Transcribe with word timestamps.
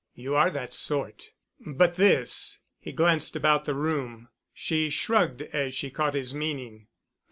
You 0.15 0.33
are 0.33 0.49
that 0.49 0.73
sort. 0.73 1.29
But 1.63 1.93
this——," 1.93 2.57
and 2.79 2.85
he 2.85 2.91
glanced 2.91 3.35
about 3.35 3.65
the 3.65 3.75
room. 3.75 4.29
She 4.51 4.89
shrugged 4.89 5.43
as 5.43 5.75
she 5.75 5.91
caught 5.91 6.15
his 6.15 6.33
meaning. 6.33 6.87